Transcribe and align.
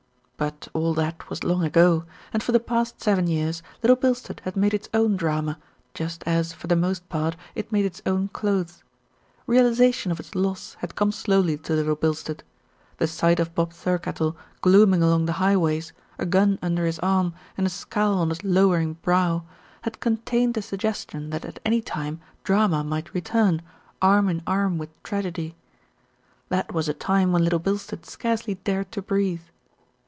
But 0.41 0.67
all 0.73 0.95
that 0.95 1.29
was 1.29 1.43
long 1.43 1.63
ago, 1.63 2.03
and 2.33 2.41
for 2.41 2.51
the 2.51 2.59
past 2.59 2.99
seven 2.99 3.27
years 3.27 3.61
Little 3.83 3.95
Bilstead 3.95 4.39
had 4.39 4.57
made 4.57 4.73
its 4.73 4.89
own 4.91 5.15
drama, 5.15 5.59
just 5.93 6.23
as, 6.25 6.51
for 6.51 6.65
the 6.65 6.75
most 6.75 7.07
part, 7.09 7.35
it 7.53 7.71
made 7.71 7.85
its 7.85 8.01
own 8.07 8.27
clothes. 8.29 8.83
Realisa 9.47 9.93
tion 9.93 10.11
of 10.11 10.19
its 10.19 10.33
loss 10.33 10.77
had 10.79 10.95
come 10.95 11.11
slowly 11.11 11.59
to 11.59 11.73
Little 11.73 11.95
Bilstead. 11.95 12.41
The 12.97 13.05
sight 13.05 13.39
of 13.39 13.53
Bob 13.53 13.71
Thirkettle 13.71 14.35
glooming 14.61 15.03
along 15.03 15.27
the 15.27 15.33
highways, 15.33 15.93
a 16.17 16.25
gun 16.25 16.57
under 16.63 16.85
his 16.87 16.97
arm 16.97 17.35
and 17.55 17.67
a 17.67 17.69
scowl 17.69 18.15
on 18.17 18.29
his 18.29 18.43
lowering 18.43 18.93
brow, 19.03 19.45
had 19.83 19.99
contained 19.99 20.57
a 20.57 20.63
suggestion 20.63 21.29
that 21.29 21.45
at 21.45 21.59
any 21.63 21.81
time 21.83 22.19
Drama 22.43 22.83
might 22.83 23.13
return, 23.13 23.61
arm 24.01 24.27
in 24.27 24.41
arm 24.47 24.79
with 24.79 24.89
Tragedy. 25.03 25.55
That 26.49 26.73
was 26.73 26.89
a 26.89 26.95
time 26.95 27.31
when 27.31 27.43
Little 27.43 27.59
Bilstead 27.59 28.07
scarcely 28.07 28.55
dared 28.55 28.91
to 28.93 29.03
breathe. 29.03 29.41